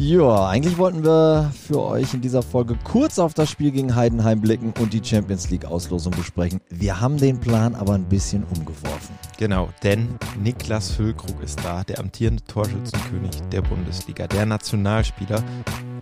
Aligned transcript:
Ja, 0.00 0.46
eigentlich 0.46 0.78
wollten 0.78 1.02
wir 1.02 1.50
für 1.66 1.82
euch 1.82 2.14
in 2.14 2.20
dieser 2.20 2.42
Folge 2.42 2.78
kurz 2.84 3.18
auf 3.18 3.34
das 3.34 3.50
Spiel 3.50 3.72
gegen 3.72 3.96
Heidenheim 3.96 4.40
blicken 4.40 4.72
und 4.78 4.92
die 4.92 5.02
Champions 5.04 5.50
League 5.50 5.64
Auslosung 5.64 6.12
besprechen. 6.12 6.60
Wir 6.70 7.00
haben 7.00 7.16
den 7.16 7.40
Plan 7.40 7.74
aber 7.74 7.94
ein 7.94 8.04
bisschen 8.04 8.44
umgeworfen. 8.44 9.18
Genau, 9.38 9.70
denn 9.82 10.08
Niklas 10.40 10.92
Füllkrug 10.92 11.42
ist 11.42 11.58
da, 11.64 11.82
der 11.82 11.98
amtierende 11.98 12.44
Torschützenkönig 12.44 13.42
der 13.50 13.62
Bundesliga, 13.62 14.28
der 14.28 14.46
Nationalspieler 14.46 15.42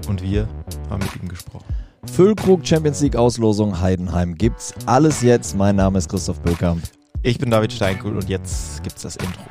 und 0.08 0.22
wir 0.22 0.46
haben 0.90 1.00
mit 1.00 1.22
ihm 1.22 1.28
gesprochen. 1.30 1.74
Füllkrug 2.04 2.66
Champions 2.66 3.00
League 3.00 3.16
Auslosung 3.16 3.80
Heidenheim 3.80 4.34
gibt's 4.34 4.74
alles 4.84 5.22
jetzt. 5.22 5.56
Mein 5.56 5.76
Name 5.76 5.96
ist 5.96 6.10
Christoph 6.10 6.40
Böckamp. 6.40 6.82
Ich 7.22 7.38
bin 7.38 7.50
David 7.50 7.72
Steinkuhl 7.72 8.14
und 8.14 8.28
jetzt 8.28 8.82
gibt's 8.82 9.00
das 9.02 9.16
Intro. 9.16 9.42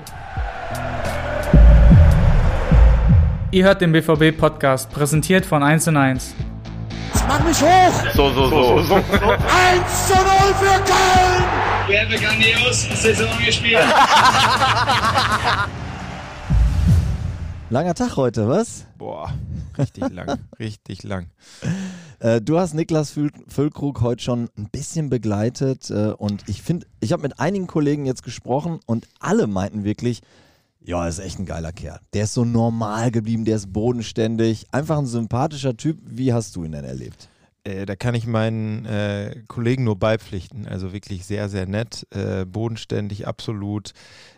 Ihr 3.56 3.64
hört 3.64 3.80
den 3.80 3.94
BVB-Podcast, 3.94 4.92
präsentiert 4.92 5.46
von 5.46 5.64
1 5.64 5.88
und 5.88 5.96
1. 5.96 6.36
Mach 7.26 7.42
mich 7.42 7.62
hoch! 7.62 8.04
So, 8.14 8.30
so, 8.34 8.50
so. 8.50 8.82
so. 8.82 8.96
1 8.96 9.06
zu 10.08 10.14
0 10.14 10.22
für 10.60 10.84
Köln! 10.84 11.44
Wir 11.88 12.02
haben 12.02 12.12
grandios 12.22 12.82
Saison 13.02 13.30
gespielt. 13.46 13.80
Langer 17.70 17.94
Tag 17.94 18.18
heute, 18.18 18.50
was? 18.50 18.88
Boah, 18.98 19.34
richtig 19.78 20.10
lang, 20.10 20.38
richtig 20.60 21.04
lang. 21.04 21.28
Äh, 22.20 22.42
du 22.42 22.60
hast 22.60 22.74
Niklas 22.74 23.12
Füll 23.12 23.32
Füllkrug 23.48 24.02
heute 24.02 24.22
schon 24.22 24.50
ein 24.58 24.68
bisschen 24.70 25.10
begleitet 25.10 25.90
äh, 25.92 26.08
und 26.10 26.44
ich 26.48 26.62
finde, 26.62 26.88
ich 27.00 27.14
habe 27.14 27.22
mit 27.22 27.40
einigen 27.40 27.68
Kollegen 27.68 28.06
jetzt 28.06 28.24
gesprochen 28.24 28.82
und 28.86 29.08
alle 29.22 29.48
meinten 29.48 29.86
wirklich, 29.86 30.24
ja, 30.86 31.08
ist 31.08 31.20
echt 31.20 31.40
ein 31.40 31.46
geiler 31.46 31.72
Kerl. 31.72 32.00
Der 32.14 32.26
ist 32.26 32.34
so 32.34 32.46
normal 32.46 33.12
geblieben, 33.12 33.46
der 33.46 33.56
ist 33.56 33.74
bodenständig, 33.74 34.66
einfach 34.72 34.98
ein 34.98 35.08
sympathischer 35.08 35.76
Typ. 35.76 36.00
Wie 36.06 36.34
hast 36.34 36.56
du 36.56 36.64
ihn 36.64 36.72
denn 36.72 36.86
erlebt? 36.86 37.30
Äh, 37.64 37.86
da 37.86 37.96
kann 37.96 38.14
ich 38.14 38.28
meinen 38.28 38.86
äh, 38.86 39.44
Kollegen 39.48 39.84
nur 39.84 39.98
beipflichten. 39.98 40.68
Also 40.68 40.94
wirklich 40.94 41.26
sehr, 41.26 41.50
sehr 41.50 41.66
nett, 41.66 42.06
äh, 42.12 42.46
bodenständig, 42.46 43.28
absolut, 43.28 43.94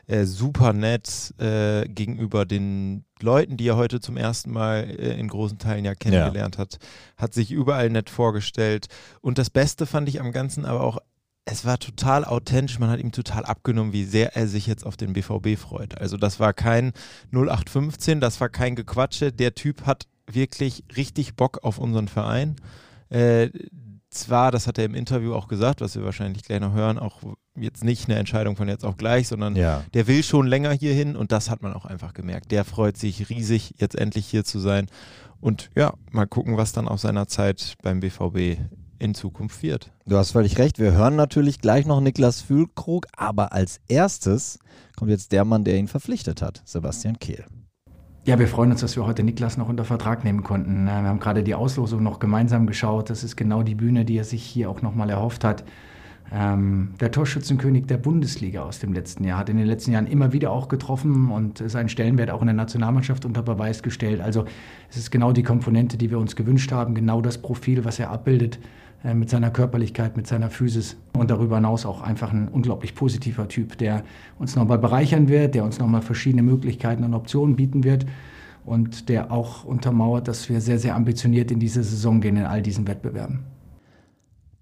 äh, 0.07 0.23
super 0.23 0.71
nett 0.71 1.33
äh, 1.37 1.87
gegenüber 1.89 2.45
den 2.45 3.03
Leuten, 3.21 3.57
die 3.57 3.67
er 3.67 3.75
heute 3.75 3.99
zum 3.99 4.15
ersten 4.15 4.51
Mal 4.51 4.89
äh, 4.89 5.19
in 5.19 5.27
großen 5.27 5.57
Teilen 5.57 5.83
ja 5.83 5.95
kennengelernt 5.95 6.55
ja. 6.55 6.61
hat. 6.61 6.77
Hat 7.17 7.33
sich 7.33 7.51
überall 7.51 7.89
nett 7.89 8.09
vorgestellt. 8.09 8.87
Und 9.19 9.37
das 9.37 9.49
Beste 9.49 9.85
fand 9.85 10.07
ich 10.07 10.21
am 10.21 10.31
Ganzen 10.31 10.63
aber 10.65 10.81
auch 10.81 10.99
es 11.49 11.63
war 11.63 11.79
total 11.79 12.25
authentisch, 12.25 12.77
man 12.77 12.89
hat 12.89 12.99
ihm 12.99 13.13
total 13.13 13.45
abgenommen, 13.45 13.93
wie 13.93 14.03
sehr 14.03 14.35
er 14.35 14.47
sich 14.47 14.67
jetzt 14.67 14.85
auf 14.85 14.97
den 14.97 15.13
BVB 15.13 15.57
freut. 15.57 15.97
Also 15.99 16.17
das 16.17 16.41
war 16.41 16.53
kein 16.53 16.91
0815, 17.31 18.19
das 18.19 18.41
war 18.41 18.49
kein 18.49 18.75
Gequatsche. 18.75 19.31
Der 19.31 19.55
Typ 19.55 19.85
hat 19.85 20.07
wirklich 20.29 20.83
richtig 20.97 21.35
Bock 21.35 21.63
auf 21.63 21.77
unseren 21.77 22.09
Verein. 22.09 22.57
Äh, 23.09 23.49
zwar, 24.09 24.51
das 24.51 24.67
hat 24.67 24.77
er 24.77 24.85
im 24.85 24.93
Interview 24.93 25.33
auch 25.33 25.47
gesagt, 25.47 25.79
was 25.79 25.95
wir 25.95 26.03
wahrscheinlich 26.03 26.43
gleich 26.43 26.59
noch 26.59 26.73
hören, 26.73 26.99
auch 26.99 27.21
jetzt 27.55 27.83
nicht 27.83 28.09
eine 28.09 28.19
Entscheidung 28.19 28.57
von 28.57 28.67
jetzt 28.67 28.83
auf 28.83 28.97
gleich, 28.97 29.29
sondern 29.29 29.55
ja. 29.55 29.85
der 29.93 30.07
will 30.07 30.23
schon 30.23 30.47
länger 30.47 30.71
hier 30.71 30.93
hin 30.93 31.15
und 31.15 31.31
das 31.31 31.49
hat 31.49 31.61
man 31.63 31.73
auch 31.73 31.85
einfach 31.85 32.13
gemerkt. 32.13 32.51
Der 32.51 32.65
freut 32.65 32.97
sich 32.97 33.29
riesig, 33.29 33.75
jetzt 33.77 33.95
endlich 33.95 34.27
hier 34.27 34.43
zu 34.43 34.59
sein. 34.59 34.87
Und 35.39 35.69
ja, 35.75 35.93
mal 36.11 36.27
gucken, 36.27 36.57
was 36.57 36.73
dann 36.73 36.89
aus 36.89 37.03
seiner 37.03 37.27
Zeit 37.27 37.75
beim 37.81 38.01
BVB 38.01 38.59
in 38.99 39.13
Zukunft 39.13 39.63
wird. 39.63 39.91
Du 40.05 40.17
hast 40.17 40.31
völlig 40.31 40.57
recht. 40.57 40.79
Wir 40.79 40.93
hören 40.93 41.15
natürlich 41.15 41.59
gleich 41.59 41.85
noch 41.85 42.01
Niklas 42.01 42.41
Fühlkrug, 42.41 43.07
aber 43.15 43.53
als 43.53 43.79
erstes 43.87 44.59
kommt 44.95 45.11
jetzt 45.11 45.31
der 45.31 45.45
Mann, 45.45 45.63
der 45.63 45.77
ihn 45.77 45.87
verpflichtet 45.87 46.41
hat, 46.41 46.61
Sebastian 46.65 47.19
Kehl. 47.19 47.45
Ja, 48.25 48.37
wir 48.37 48.47
freuen 48.49 48.71
uns, 48.71 48.81
dass 48.81 48.97
wir 48.97 49.05
heute 49.05 49.23
Niklas 49.23 49.55
noch 49.57 49.69
unter 49.69 49.85
Vertrag 49.85 50.25
nehmen 50.25 50.43
konnten. 50.43 50.85
Wir 50.85 50.91
haben 50.91 51.19
gerade 51.19 51.43
die 51.43 51.55
Auslosung 51.55 52.03
noch 52.03 52.19
gemeinsam 52.19 52.67
geschaut. 52.67 53.09
Das 53.09 53.23
ist 53.23 53.37
genau 53.37 53.63
die 53.63 53.75
Bühne, 53.75 54.03
die 54.03 54.17
er 54.17 54.25
sich 54.25 54.43
hier 54.43 54.69
auch 54.69 54.81
nochmal 54.81 55.09
erhofft 55.09 55.45
hat. 55.45 55.63
Ähm, 56.29 56.93
der 56.99 57.11
Torschützenkönig 57.11 57.85
der 57.85 57.97
Bundesliga 57.97 58.63
aus 58.63 58.79
dem 58.79 58.91
letzten 58.91 59.23
Jahr 59.23 59.37
hat 59.37 59.47
in 59.47 59.55
den 59.55 59.65
letzten 59.65 59.93
Jahren 59.93 60.07
immer 60.07 60.33
wieder 60.33 60.51
auch 60.51 60.67
getroffen 60.67 61.31
und 61.31 61.63
seinen 61.69 61.87
Stellenwert 61.87 62.29
auch 62.29 62.41
in 62.41 62.47
der 62.47 62.55
Nationalmannschaft 62.55 63.23
unter 63.23 63.43
Beweis 63.43 63.81
gestellt. 63.81 64.19
Also 64.19 64.43
es 64.89 64.97
ist 64.97 65.09
genau 65.09 65.31
die 65.31 65.43
Komponente, 65.43 65.97
die 65.97 66.11
wir 66.11 66.19
uns 66.19 66.35
gewünscht 66.35 66.71
haben, 66.73 66.95
genau 66.95 67.21
das 67.21 67.41
Profil, 67.41 67.85
was 67.85 67.97
er 67.97 68.11
abbildet. 68.11 68.59
Äh, 69.07 69.13
mit 69.13 69.29
seiner 69.29 69.51
Körperlichkeit, 69.51 70.17
mit 70.17 70.27
seiner 70.27 70.49
Physis 70.49 70.97
und 71.17 71.31
darüber 71.31 71.55
hinaus 71.55 71.85
auch 71.85 72.01
einfach 72.01 72.33
ein 72.33 72.49
unglaublich 72.49 72.93
positiver 72.93 73.47
Typ, 73.47 73.77
der 73.77 74.03
uns 74.37 74.57
nochmal 74.57 74.79
bereichern 74.79 75.29
wird, 75.29 75.55
der 75.55 75.63
uns 75.63 75.79
nochmal 75.79 76.01
verschiedene 76.01 76.43
Möglichkeiten 76.43 77.05
und 77.05 77.13
Optionen 77.13 77.55
bieten 77.55 77.85
wird 77.85 78.05
und 78.65 79.07
der 79.07 79.31
auch 79.31 79.63
untermauert, 79.63 80.27
dass 80.27 80.49
wir 80.49 80.59
sehr, 80.59 80.77
sehr 80.77 80.95
ambitioniert 80.95 81.51
in 81.51 81.59
diese 81.59 81.83
Saison 81.83 82.19
gehen 82.19 82.35
in 82.35 82.43
all 82.43 82.61
diesen 82.61 82.85
Wettbewerben. 82.85 83.45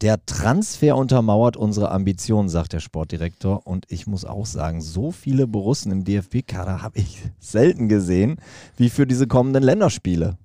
Der 0.01 0.23
Transfer 0.27 0.95
untermauert 0.95 1.57
unsere 1.57 1.89
Ambitionen, 1.89 2.49
sagt 2.49 2.73
der 2.73 2.81
Sportdirektor. 2.81 3.65
Und 3.65 3.85
ich 3.89 4.05
muss 4.05 4.25
auch 4.25 4.45
sagen, 4.45 4.81
so 4.81 5.11
viele 5.11 5.47
Borussen 5.47 5.91
im 5.91 6.03
DFB-Kader 6.03 6.83
habe 6.83 6.99
ich 6.99 7.23
selten 7.39 7.89
gesehen 7.89 8.35
wie 8.77 8.89
für 8.89 9.07
diese 9.07 9.25
kommenden 9.25 9.63
Länderspiele. 9.63 10.37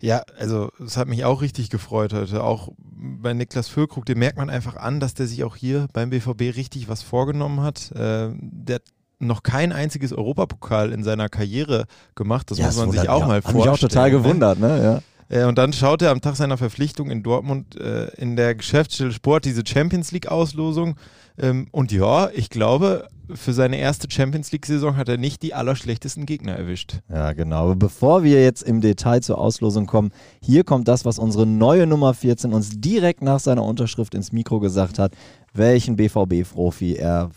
Ja, 0.00 0.22
also 0.38 0.70
es 0.84 0.96
hat 0.96 1.08
mich 1.08 1.24
auch 1.24 1.40
richtig 1.40 1.70
gefreut 1.70 2.12
heute. 2.12 2.44
Auch 2.44 2.70
bei 2.78 3.32
Niklas 3.32 3.68
Füllkrug, 3.68 4.04
dem 4.04 4.18
merkt 4.18 4.36
man 4.36 4.50
einfach 4.50 4.76
an, 4.76 5.00
dass 5.00 5.14
der 5.14 5.26
sich 5.26 5.42
auch 5.44 5.56
hier 5.56 5.88
beim 5.92 6.10
BVB 6.10 6.56
richtig 6.56 6.88
was 6.88 7.02
vorgenommen 7.02 7.62
hat. 7.62 7.92
Äh, 7.92 8.30
der 8.38 8.76
hat 8.76 8.82
noch 9.18 9.42
kein 9.42 9.72
einziges 9.72 10.12
Europapokal 10.12 10.92
in 10.92 11.02
seiner 11.02 11.28
Karriere 11.28 11.86
gemacht. 12.14 12.50
Das 12.50 12.58
ja, 12.58 12.66
muss 12.66 12.76
man 12.76 12.90
sich 12.90 13.08
auch 13.08 13.26
mal 13.26 13.40
vorstellen. 13.40 13.64
Hat 13.64 13.72
mich 13.72 13.84
auch 13.84 13.88
total 13.88 14.10
ne? 14.10 14.18
gewundert, 14.18 14.58
ne? 14.58 15.02
Ja. 15.30 15.40
Äh, 15.40 15.44
und 15.46 15.56
dann 15.58 15.72
schaut 15.72 16.02
er 16.02 16.10
am 16.10 16.20
Tag 16.20 16.36
seiner 16.36 16.58
Verpflichtung 16.58 17.10
in 17.10 17.22
Dortmund 17.22 17.76
äh, 17.80 18.08
in 18.16 18.36
der 18.36 18.54
Geschäftsstelle 18.54 19.12
Sport 19.12 19.44
diese 19.44 19.62
Champions 19.66 20.12
League 20.12 20.28
Auslosung. 20.28 20.96
Ähm, 21.38 21.68
und 21.70 21.92
ja, 21.92 22.30
ich 22.32 22.50
glaube, 22.50 23.08
für 23.34 23.52
seine 23.52 23.78
erste 23.78 24.08
Champions 24.10 24.52
League-Saison 24.52 24.96
hat 24.96 25.08
er 25.08 25.16
nicht 25.16 25.42
die 25.42 25.54
allerschlechtesten 25.54 26.26
Gegner 26.26 26.52
erwischt. 26.52 27.00
Ja, 27.08 27.32
genau. 27.32 27.64
Aber 27.64 27.76
bevor 27.76 28.22
wir 28.22 28.42
jetzt 28.42 28.62
im 28.62 28.80
Detail 28.80 29.20
zur 29.20 29.38
Auslosung 29.38 29.86
kommen, 29.86 30.12
hier 30.40 30.64
kommt 30.64 30.88
das, 30.88 31.04
was 31.04 31.18
unsere 31.18 31.46
neue 31.46 31.86
Nummer 31.86 32.14
14 32.14 32.52
uns 32.52 32.80
direkt 32.80 33.22
nach 33.22 33.40
seiner 33.40 33.64
Unterschrift 33.64 34.14
ins 34.14 34.32
Mikro 34.32 34.60
gesagt 34.60 34.98
hat, 34.98 35.12
welchen 35.52 35.96
BVB-Profi 35.96 36.94
er 36.94 37.30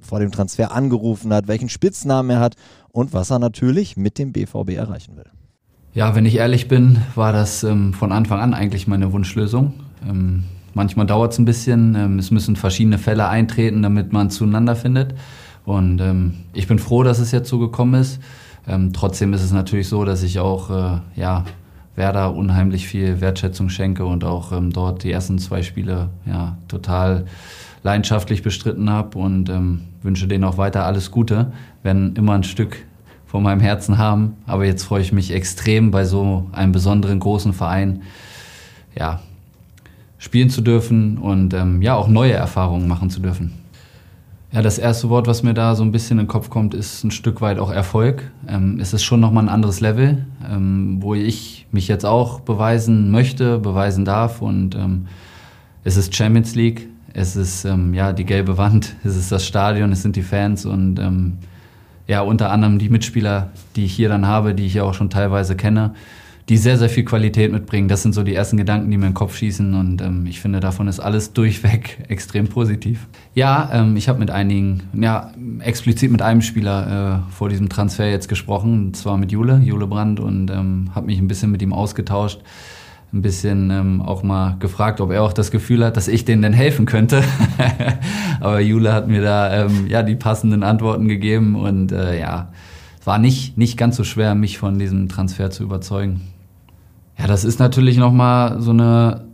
vor 0.00 0.20
dem 0.20 0.32
Transfer 0.32 0.72
angerufen 0.72 1.32
hat, 1.32 1.48
welchen 1.48 1.68
Spitznamen 1.68 2.30
er 2.30 2.40
hat 2.40 2.56
und 2.90 3.12
was 3.12 3.30
er 3.30 3.38
natürlich 3.38 3.96
mit 3.96 4.18
dem 4.18 4.32
BVB 4.32 4.70
erreichen 4.70 5.16
will. 5.16 5.26
Ja, 5.94 6.14
wenn 6.14 6.26
ich 6.26 6.36
ehrlich 6.36 6.68
bin, 6.68 6.98
war 7.14 7.32
das 7.32 7.64
ähm, 7.64 7.92
von 7.92 8.12
Anfang 8.12 8.40
an 8.40 8.54
eigentlich 8.54 8.86
meine 8.86 9.12
Wunschlösung. 9.12 9.74
Ähm, 10.08 10.44
Manchmal 10.74 11.06
dauert 11.06 11.32
es 11.32 11.38
ein 11.38 11.44
bisschen. 11.44 11.94
Ähm, 11.94 12.18
es 12.18 12.30
müssen 12.30 12.56
verschiedene 12.56 12.98
Fälle 12.98 13.28
eintreten, 13.28 13.82
damit 13.82 14.12
man 14.12 14.30
zueinander 14.30 14.76
findet. 14.76 15.14
Und 15.64 16.00
ähm, 16.00 16.34
ich 16.52 16.66
bin 16.66 16.78
froh, 16.78 17.02
dass 17.02 17.18
es 17.18 17.32
jetzt 17.32 17.48
so 17.48 17.58
gekommen 17.58 18.00
ist. 18.00 18.20
Ähm, 18.66 18.92
trotzdem 18.92 19.32
ist 19.32 19.42
es 19.42 19.52
natürlich 19.52 19.88
so, 19.88 20.04
dass 20.04 20.22
ich 20.22 20.38
auch 20.38 20.70
äh, 20.70 21.00
ja, 21.16 21.44
Werder 21.94 22.34
unheimlich 22.34 22.86
viel 22.86 23.20
Wertschätzung 23.20 23.68
schenke 23.68 24.04
und 24.04 24.24
auch 24.24 24.52
ähm, 24.52 24.72
dort 24.72 25.04
die 25.04 25.12
ersten 25.12 25.38
zwei 25.38 25.62
Spiele 25.62 26.10
ja, 26.26 26.56
total 26.68 27.26
leidenschaftlich 27.82 28.42
bestritten 28.42 28.90
habe 28.90 29.18
und 29.18 29.48
ähm, 29.48 29.82
wünsche 30.02 30.26
denen 30.26 30.44
auch 30.44 30.58
weiter 30.58 30.84
alles 30.84 31.10
Gute. 31.10 31.52
Werden 31.82 32.14
immer 32.16 32.34
ein 32.34 32.44
Stück 32.44 32.84
von 33.26 33.42
meinem 33.42 33.60
Herzen 33.60 33.98
haben. 33.98 34.36
Aber 34.46 34.64
jetzt 34.64 34.84
freue 34.84 35.02
ich 35.02 35.12
mich 35.12 35.32
extrem 35.32 35.90
bei 35.90 36.04
so 36.04 36.46
einem 36.52 36.72
besonderen 36.72 37.20
großen 37.20 37.52
Verein. 37.52 38.02
Ja, 38.98 39.20
spielen 40.18 40.50
zu 40.50 40.60
dürfen 40.60 41.16
und 41.18 41.54
ähm, 41.54 41.80
ja 41.80 41.94
auch 41.94 42.08
neue 42.08 42.32
Erfahrungen 42.32 42.88
machen 42.88 43.08
zu 43.08 43.20
dürfen. 43.20 43.52
Ja, 44.50 44.62
das 44.62 44.78
erste 44.78 45.10
Wort, 45.10 45.26
was 45.26 45.42
mir 45.42 45.52
da 45.52 45.74
so 45.74 45.82
ein 45.82 45.92
bisschen 45.92 46.18
in 46.18 46.24
den 46.24 46.28
Kopf 46.28 46.48
kommt, 46.48 46.72
ist 46.72 47.04
ein 47.04 47.10
Stück 47.10 47.42
weit 47.42 47.58
auch 47.58 47.70
Erfolg. 47.70 48.30
Ähm, 48.48 48.78
es 48.80 48.94
ist 48.94 49.04
schon 49.04 49.20
nochmal 49.20 49.44
ein 49.44 49.50
anderes 49.50 49.80
Level, 49.80 50.24
ähm, 50.50 50.96
wo 51.00 51.14
ich 51.14 51.66
mich 51.70 51.86
jetzt 51.86 52.06
auch 52.06 52.40
beweisen 52.40 53.10
möchte, 53.10 53.58
beweisen 53.58 54.06
darf. 54.06 54.40
Und 54.40 54.74
ähm, 54.74 55.06
es 55.84 55.98
ist 55.98 56.16
Champions 56.16 56.54
League, 56.54 56.88
es 57.12 57.36
ist 57.36 57.66
ähm, 57.66 57.92
ja 57.92 58.14
die 58.14 58.24
gelbe 58.24 58.56
Wand, 58.56 58.96
es 59.04 59.16
ist 59.16 59.30
das 59.30 59.46
Stadion, 59.46 59.92
es 59.92 60.02
sind 60.02 60.16
die 60.16 60.22
Fans 60.22 60.64
und 60.64 60.98
ähm, 60.98 61.38
ja 62.06 62.22
unter 62.22 62.50
anderem 62.50 62.78
die 62.78 62.88
Mitspieler, 62.88 63.50
die 63.76 63.84
ich 63.84 63.92
hier 63.92 64.08
dann 64.08 64.26
habe, 64.26 64.54
die 64.54 64.64
ich 64.64 64.74
ja 64.74 64.82
auch 64.82 64.94
schon 64.94 65.10
teilweise 65.10 65.56
kenne 65.56 65.92
die 66.48 66.56
sehr, 66.56 66.78
sehr 66.78 66.88
viel 66.88 67.04
Qualität 67.04 67.52
mitbringen. 67.52 67.88
Das 67.88 68.02
sind 68.02 68.14
so 68.14 68.22
die 68.22 68.34
ersten 68.34 68.56
Gedanken, 68.56 68.90
die 68.90 68.96
mir 68.96 69.06
in 69.06 69.10
den 69.10 69.14
Kopf 69.14 69.36
schießen 69.36 69.74
und 69.74 70.00
ähm, 70.00 70.26
ich 70.26 70.40
finde, 70.40 70.60
davon 70.60 70.88
ist 70.88 71.00
alles 71.00 71.32
durchweg 71.34 71.98
extrem 72.08 72.48
positiv. 72.48 73.06
Ja, 73.34 73.70
ähm, 73.72 73.96
ich 73.96 74.08
habe 74.08 74.18
mit 74.18 74.30
einigen, 74.30 74.82
ja, 74.94 75.32
explizit 75.60 76.10
mit 76.10 76.22
einem 76.22 76.42
Spieler 76.42 77.24
äh, 77.28 77.32
vor 77.32 77.48
diesem 77.48 77.68
Transfer 77.68 78.08
jetzt 78.10 78.28
gesprochen, 78.28 78.86
und 78.86 78.96
zwar 78.96 79.18
mit 79.18 79.30
Jule, 79.32 79.60
Jule 79.62 79.86
Brandt 79.86 80.20
und 80.20 80.50
ähm, 80.50 80.90
habe 80.94 81.06
mich 81.06 81.18
ein 81.18 81.28
bisschen 81.28 81.50
mit 81.50 81.62
ihm 81.62 81.72
ausgetauscht 81.72 82.40
ein 83.12 83.22
bisschen 83.22 83.70
ähm, 83.70 84.02
auch 84.02 84.22
mal 84.22 84.56
gefragt, 84.58 85.00
ob 85.00 85.10
er 85.10 85.22
auch 85.22 85.32
das 85.32 85.50
Gefühl 85.50 85.84
hat, 85.84 85.96
dass 85.96 86.08
ich 86.08 86.26
denen 86.26 86.42
denn 86.42 86.52
helfen 86.52 86.84
könnte. 86.84 87.24
Aber 88.40 88.60
Jule 88.60 88.92
hat 88.92 89.08
mir 89.08 89.22
da 89.22 89.64
ähm, 89.64 89.86
ja 89.88 90.02
die 90.02 90.14
passenden 90.14 90.62
Antworten 90.62 91.08
gegeben 91.08 91.56
und 91.56 91.90
äh, 91.90 92.20
ja, 92.20 92.52
war 93.04 93.18
nicht, 93.18 93.56
nicht 93.56 93.78
ganz 93.78 93.96
so 93.96 94.04
schwer, 94.04 94.34
mich 94.34 94.58
von 94.58 94.78
diesem 94.78 95.08
Transfer 95.08 95.50
zu 95.50 95.62
überzeugen. 95.62 96.20
Ja, 97.18 97.26
das 97.26 97.44
ist 97.44 97.58
natürlich 97.58 97.96
nochmal 97.96 98.60
so 98.60 98.70
eine, 98.70 99.24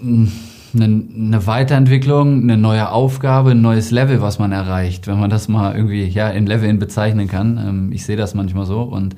eine, 0.00 0.30
eine 0.74 1.46
Weiterentwicklung, 1.46 2.42
eine 2.42 2.56
neue 2.56 2.90
Aufgabe, 2.90 3.50
ein 3.50 3.60
neues 3.60 3.90
Level, 3.90 4.22
was 4.22 4.38
man 4.38 4.52
erreicht, 4.52 5.06
wenn 5.06 5.20
man 5.20 5.28
das 5.28 5.48
mal 5.48 5.76
irgendwie 5.76 6.04
ja, 6.04 6.30
in 6.30 6.46
Leveln 6.46 6.78
bezeichnen 6.78 7.28
kann. 7.28 7.58
Ähm, 7.58 7.92
ich 7.92 8.06
sehe 8.06 8.16
das 8.16 8.34
manchmal 8.34 8.64
so 8.64 8.82
und 8.82 9.14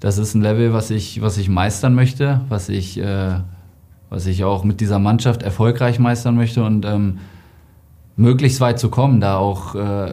das 0.00 0.16
ist 0.18 0.34
ein 0.34 0.42
Level, 0.42 0.72
was 0.72 0.90
ich, 0.90 1.20
was 1.20 1.36
ich 1.36 1.48
meistern 1.48 1.94
möchte, 1.94 2.40
was 2.48 2.70
ich, 2.70 2.98
äh, 2.98 3.40
was 4.08 4.26
ich 4.26 4.44
auch 4.44 4.64
mit 4.64 4.80
dieser 4.80 4.98
Mannschaft 4.98 5.42
erfolgreich 5.42 5.98
meistern 5.98 6.34
möchte 6.34 6.64
und 6.64 6.86
ähm, 6.86 7.18
möglichst 8.16 8.60
weit 8.60 8.78
zu 8.78 8.90
kommen, 8.90 9.20
da 9.20 9.36
auch 9.36 9.74
äh, 9.74 10.12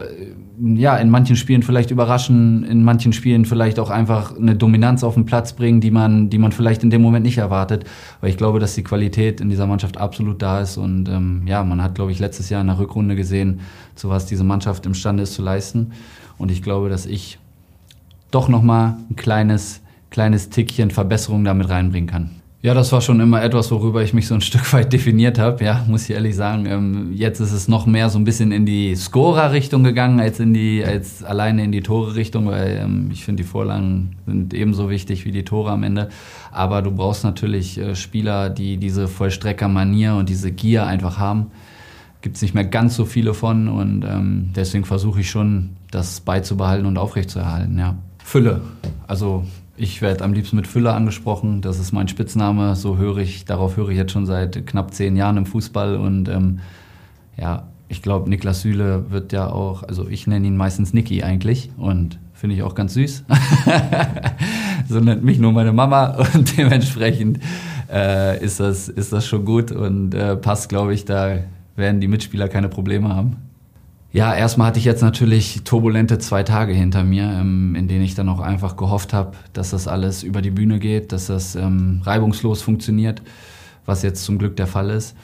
ja 0.74 0.96
in 0.96 1.10
manchen 1.10 1.36
Spielen 1.36 1.62
vielleicht 1.62 1.90
überraschen, 1.90 2.64
in 2.64 2.82
manchen 2.82 3.12
Spielen 3.12 3.44
vielleicht 3.44 3.78
auch 3.78 3.90
einfach 3.90 4.36
eine 4.36 4.56
Dominanz 4.56 5.04
auf 5.04 5.14
den 5.14 5.24
Platz 5.24 5.52
bringen, 5.52 5.80
die 5.80 5.90
man, 5.90 6.28
die 6.28 6.38
man 6.38 6.52
vielleicht 6.52 6.82
in 6.82 6.90
dem 6.90 7.02
Moment 7.02 7.24
nicht 7.24 7.38
erwartet. 7.38 7.84
Weil 8.20 8.30
ich 8.30 8.36
glaube, 8.36 8.58
dass 8.58 8.74
die 8.74 8.82
Qualität 8.82 9.40
in 9.40 9.50
dieser 9.50 9.66
Mannschaft 9.66 9.98
absolut 9.98 10.42
da 10.42 10.60
ist 10.60 10.76
und 10.76 11.08
ähm, 11.08 11.42
ja, 11.46 11.62
man 11.62 11.82
hat, 11.82 11.94
glaube 11.94 12.12
ich, 12.12 12.18
letztes 12.18 12.50
Jahr 12.50 12.60
in 12.60 12.66
der 12.66 12.78
Rückrunde 12.78 13.14
gesehen, 13.14 13.60
zu 13.94 14.08
was 14.08 14.26
diese 14.26 14.44
Mannschaft 14.44 14.84
imstande 14.86 15.22
ist 15.22 15.34
zu 15.34 15.42
leisten. 15.42 15.92
Und 16.38 16.50
ich 16.50 16.62
glaube, 16.62 16.88
dass 16.88 17.06
ich 17.06 17.38
doch 18.30 18.48
noch 18.48 18.62
mal 18.62 18.96
ein 19.10 19.16
kleines 19.16 19.82
kleines 20.12 20.50
Tickchen 20.50 20.92
Verbesserung 20.92 21.42
damit 21.42 21.68
reinbringen 21.68 22.08
kann. 22.08 22.41
Ja, 22.64 22.74
das 22.74 22.92
war 22.92 23.00
schon 23.00 23.18
immer 23.18 23.42
etwas, 23.42 23.72
worüber 23.72 24.04
ich 24.04 24.14
mich 24.14 24.28
so 24.28 24.34
ein 24.34 24.40
Stück 24.40 24.72
weit 24.72 24.92
definiert 24.92 25.36
habe. 25.40 25.64
Ja, 25.64 25.84
muss 25.88 26.04
ich 26.04 26.14
ehrlich 26.14 26.36
sagen. 26.36 26.66
Ähm, 26.66 27.12
jetzt 27.12 27.40
ist 27.40 27.50
es 27.50 27.66
noch 27.66 27.86
mehr 27.86 28.08
so 28.08 28.20
ein 28.20 28.24
bisschen 28.24 28.52
in 28.52 28.64
die 28.64 28.94
Scorer-Richtung 28.94 29.82
gegangen 29.82 30.20
als 30.20 30.38
in 30.38 30.54
die, 30.54 30.84
als 30.84 31.24
alleine 31.24 31.64
in 31.64 31.72
die 31.72 31.82
Tore-Richtung, 31.82 32.46
weil 32.46 32.80
ähm, 32.80 33.10
ich 33.12 33.24
finde, 33.24 33.42
die 33.42 33.48
Vorlagen 33.48 34.16
sind 34.26 34.54
ebenso 34.54 34.88
wichtig 34.88 35.24
wie 35.24 35.32
die 35.32 35.44
Tore 35.44 35.72
am 35.72 35.82
Ende. 35.82 36.08
Aber 36.52 36.82
du 36.82 36.92
brauchst 36.92 37.24
natürlich 37.24 37.78
äh, 37.78 37.96
Spieler, 37.96 38.48
die 38.48 38.76
diese 38.76 39.08
Vollstrecker-Manier 39.08 40.14
und 40.14 40.28
diese 40.28 40.52
Gier 40.52 40.86
einfach 40.86 41.18
haben. 41.18 41.50
Gibt 42.20 42.36
es 42.36 42.42
nicht 42.42 42.54
mehr 42.54 42.64
ganz 42.64 42.94
so 42.94 43.04
viele 43.04 43.34
von 43.34 43.66
und 43.66 44.04
ähm, 44.04 44.50
deswegen 44.54 44.84
versuche 44.84 45.20
ich 45.20 45.30
schon, 45.30 45.70
das 45.90 46.20
beizubehalten 46.20 46.86
und 46.86 46.96
aufrechtzuerhalten. 46.96 47.76
Ja. 47.76 47.96
Fülle. 48.24 48.60
Also 49.08 49.44
ich 49.82 50.00
werde 50.00 50.24
am 50.24 50.32
liebsten 50.32 50.56
mit 50.56 50.66
Füller 50.66 50.94
angesprochen. 50.94 51.60
Das 51.60 51.78
ist 51.78 51.92
mein 51.92 52.08
Spitzname. 52.08 52.76
So 52.76 52.98
höre 52.98 53.18
ich, 53.18 53.44
darauf 53.44 53.76
höre 53.76 53.88
ich 53.88 53.96
jetzt 53.96 54.12
schon 54.12 54.26
seit 54.26 54.66
knapp 54.66 54.94
zehn 54.94 55.16
Jahren 55.16 55.36
im 55.36 55.46
Fußball. 55.46 55.96
Und 55.96 56.28
ähm, 56.28 56.60
ja, 57.36 57.68
ich 57.88 58.00
glaube, 58.00 58.30
Niklas 58.30 58.62
Süle 58.62 59.10
wird 59.10 59.32
ja 59.32 59.50
auch, 59.50 59.82
also 59.82 60.08
ich 60.08 60.26
nenne 60.26 60.46
ihn 60.46 60.56
meistens 60.56 60.92
Niki 60.92 61.22
eigentlich 61.22 61.70
und 61.76 62.18
finde 62.32 62.56
ich 62.56 62.62
auch 62.62 62.74
ganz 62.74 62.94
süß. 62.94 63.24
so 64.88 65.00
nennt 65.00 65.24
mich 65.24 65.38
nur 65.38 65.52
meine 65.52 65.72
Mama 65.72 66.16
und 66.34 66.56
dementsprechend 66.56 67.40
äh, 67.92 68.42
ist, 68.42 68.60
das, 68.60 68.88
ist 68.88 69.12
das 69.12 69.26
schon 69.26 69.44
gut 69.44 69.72
und 69.72 70.14
äh, 70.14 70.36
passt, 70.36 70.68
glaube 70.68 70.94
ich, 70.94 71.04
da 71.04 71.38
werden 71.76 72.00
die 72.00 72.08
Mitspieler 72.08 72.48
keine 72.48 72.68
Probleme 72.68 73.14
haben. 73.14 73.36
Ja, 74.12 74.34
erstmal 74.34 74.66
hatte 74.68 74.78
ich 74.78 74.84
jetzt 74.84 75.00
natürlich 75.00 75.62
turbulente 75.64 76.18
zwei 76.18 76.42
Tage 76.42 76.74
hinter 76.74 77.02
mir, 77.02 77.24
ähm, 77.24 77.74
in 77.74 77.88
denen 77.88 78.04
ich 78.04 78.14
dann 78.14 78.28
auch 78.28 78.40
einfach 78.40 78.76
gehofft 78.76 79.14
habe, 79.14 79.32
dass 79.54 79.70
das 79.70 79.88
alles 79.88 80.22
über 80.22 80.42
die 80.42 80.50
Bühne 80.50 80.78
geht, 80.78 81.12
dass 81.12 81.28
das 81.28 81.54
ähm, 81.54 82.02
reibungslos 82.04 82.60
funktioniert, 82.60 83.22
was 83.86 84.02
jetzt 84.02 84.24
zum 84.24 84.36
Glück 84.36 84.54
der 84.56 84.66
Fall 84.66 84.90
ist. 84.90 85.16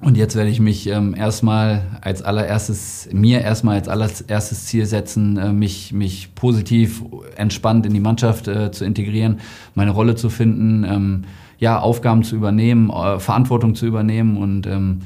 Und 0.00 0.16
jetzt 0.16 0.34
werde 0.34 0.50
ich 0.50 0.58
mich 0.58 0.88
ähm, 0.88 1.14
erstmal 1.14 1.82
als 2.00 2.22
allererstes, 2.22 3.08
mir 3.12 3.42
erstmal 3.42 3.76
als 3.76 3.88
allererstes 3.88 4.66
Ziel 4.66 4.84
setzen, 4.84 5.36
äh, 5.36 5.52
mich, 5.52 5.92
mich 5.92 6.34
positiv, 6.34 7.04
entspannt 7.36 7.86
in 7.86 7.94
die 7.94 8.00
Mannschaft 8.00 8.48
äh, 8.48 8.72
zu 8.72 8.84
integrieren, 8.84 9.38
meine 9.76 9.92
Rolle 9.92 10.16
zu 10.16 10.30
finden, 10.30 11.24
ja, 11.60 11.78
Aufgaben 11.80 12.22
zu 12.24 12.34
übernehmen, 12.34 12.90
äh, 12.90 13.20
Verantwortung 13.20 13.76
zu 13.76 13.86
übernehmen 13.86 14.36
und 14.36 15.00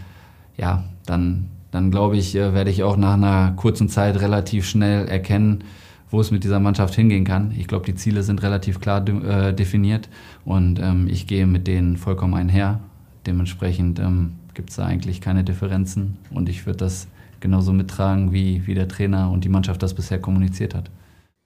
ja, 0.59 0.85
dann 1.07 1.49
dann 1.73 1.91
glaube 1.91 2.17
ich, 2.17 2.37
äh, 2.37 2.55
werde 2.55 2.71
ich 2.71 2.85
auch 2.85 2.97
nach 2.97 3.15
einer 3.15 3.53
kurzen 3.57 3.89
Zeit 3.89 4.21
relativ 4.21 4.69
schnell 4.69 5.09
erkennen, 5.09 5.65
wo 6.11 6.21
es 6.21 6.31
mit 6.31 6.45
dieser 6.45 6.61
Mannschaft 6.61 6.95
hingehen 6.95 7.25
kann. 7.25 7.53
Ich 7.59 7.67
glaube, 7.67 7.87
die 7.87 7.95
Ziele 7.95 8.23
sind 8.23 8.43
relativ 8.43 8.79
klar 8.79 9.07
äh, 9.09 9.53
definiert 9.53 10.09
und 10.45 10.79
ähm, 10.79 11.09
ich 11.11 11.27
gehe 11.27 11.47
mit 11.47 11.67
denen 11.67 11.97
vollkommen 11.97 12.35
einher. 12.35 12.81
Dementsprechend 13.27 13.99
ähm, 13.99 14.35
gibt 14.55 14.71
es 14.71 14.77
da 14.77 14.85
eigentlich 14.85 15.21
keine 15.21 15.43
Differenzen 15.43 16.19
und 16.31 16.49
ich 16.49 16.67
würde 16.67 16.79
das 16.79 17.09
genauso 17.41 17.73
mittragen, 17.73 18.33
wie, 18.33 18.67
wie 18.67 18.75
der 18.75 18.89
Trainer 18.89 19.31
und 19.31 19.45
die 19.45 19.49
Mannschaft 19.49 19.83
das 19.83 19.95
bisher 19.95 20.21
kommuniziert 20.21 20.75
hat. 20.75 20.91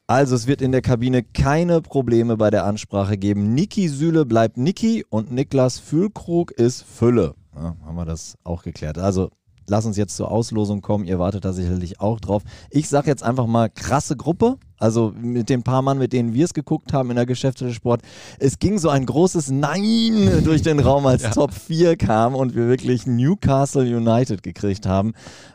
Also 0.08 0.34
es 0.34 0.46
wird 0.46 0.60
in 0.60 0.72
der 0.72 0.82
Kabine 0.82 1.22
keine 1.22 1.80
Probleme 1.80 2.36
bei 2.36 2.50
der 2.50 2.64
Ansprache 2.64 3.16
geben. 3.16 3.54
Niki 3.54 3.88
Süle 3.88 4.24
bleibt 4.24 4.56
Niki 4.56 5.04
und 5.08 5.32
Niklas 5.32 5.78
Füllkrug 5.78 6.52
ist 6.52 6.82
Fülle. 6.82 7.34
Ja, 7.54 7.76
haben 7.84 7.96
wir 7.96 8.04
das 8.04 8.36
auch 8.44 8.62
geklärt. 8.62 8.98
Also 8.98 9.30
lass 9.68 9.86
uns 9.86 9.96
jetzt 9.96 10.16
zur 10.16 10.30
Auslosung 10.30 10.80
kommen. 10.80 11.04
Ihr 11.04 11.18
wartet 11.18 11.44
da 11.44 11.52
sicherlich 11.52 12.00
auch 12.00 12.20
drauf. 12.20 12.42
Ich 12.70 12.88
sage 12.88 13.08
jetzt 13.08 13.22
einfach 13.22 13.46
mal 13.46 13.68
krasse 13.68 14.16
Gruppe. 14.16 14.56
Also 14.78 15.14
mit 15.18 15.48
den 15.48 15.62
paar 15.62 15.80
Mann, 15.80 15.96
mit 15.98 16.12
denen 16.12 16.34
wir 16.34 16.44
es 16.44 16.52
geguckt 16.52 16.92
haben 16.92 17.08
in 17.10 17.16
der 17.16 17.24
Geschäftssport. 17.24 18.02
Es 18.38 18.58
ging 18.58 18.78
so 18.78 18.90
ein 18.90 19.06
großes 19.06 19.50
Nein 19.50 20.42
durch 20.44 20.62
den 20.62 20.80
Raum, 20.80 21.06
als 21.06 21.22
ja. 21.22 21.30
Top 21.30 21.54
4 21.54 21.96
kam 21.96 22.34
und 22.34 22.54
wir 22.54 22.68
wirklich 22.68 23.06
Newcastle 23.06 23.84
United 23.84 24.42
gekriegt 24.42 24.84
haben. 24.86 25.14